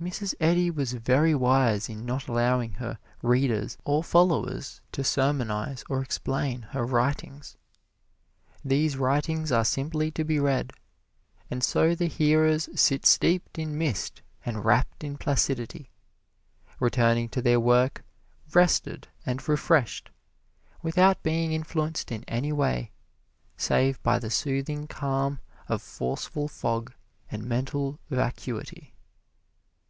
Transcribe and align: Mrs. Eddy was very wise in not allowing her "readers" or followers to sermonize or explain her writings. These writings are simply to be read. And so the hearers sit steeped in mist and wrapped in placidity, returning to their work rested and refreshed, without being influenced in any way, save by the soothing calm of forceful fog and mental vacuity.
Mrs. 0.00 0.34
Eddy 0.40 0.70
was 0.70 0.94
very 0.94 1.34
wise 1.34 1.90
in 1.90 2.06
not 2.06 2.26
allowing 2.26 2.72
her 2.80 2.98
"readers" 3.20 3.76
or 3.84 4.02
followers 4.02 4.80
to 4.92 5.04
sermonize 5.04 5.84
or 5.90 6.00
explain 6.00 6.62
her 6.72 6.86
writings. 6.86 7.58
These 8.64 8.96
writings 8.96 9.52
are 9.52 9.62
simply 9.62 10.10
to 10.12 10.24
be 10.24 10.38
read. 10.40 10.72
And 11.50 11.62
so 11.62 11.94
the 11.94 12.06
hearers 12.06 12.70
sit 12.74 13.04
steeped 13.04 13.58
in 13.58 13.76
mist 13.76 14.22
and 14.46 14.64
wrapped 14.64 15.04
in 15.04 15.18
placidity, 15.18 15.90
returning 16.78 17.28
to 17.28 17.42
their 17.42 17.60
work 17.60 18.02
rested 18.54 19.08
and 19.26 19.46
refreshed, 19.46 20.08
without 20.80 21.22
being 21.22 21.52
influenced 21.52 22.10
in 22.10 22.24
any 22.26 22.52
way, 22.52 22.90
save 23.58 24.02
by 24.02 24.18
the 24.18 24.30
soothing 24.30 24.86
calm 24.86 25.40
of 25.68 25.82
forceful 25.82 26.48
fog 26.48 26.94
and 27.30 27.44
mental 27.44 27.98
vacuity. 28.08 28.94